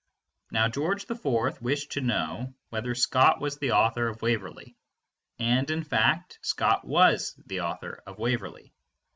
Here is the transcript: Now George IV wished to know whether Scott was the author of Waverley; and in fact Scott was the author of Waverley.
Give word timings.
Now 0.49 0.67
George 0.67 1.07
IV 1.07 1.61
wished 1.61 1.91
to 1.91 2.01
know 2.01 2.55
whether 2.69 2.95
Scott 2.95 3.39
was 3.39 3.59
the 3.59 3.73
author 3.73 4.07
of 4.07 4.23
Waverley; 4.23 4.75
and 5.37 5.69
in 5.69 5.83
fact 5.83 6.39
Scott 6.41 6.83
was 6.83 7.35
the 7.45 7.59
author 7.61 8.01
of 8.07 8.17
Waverley. 8.17 8.73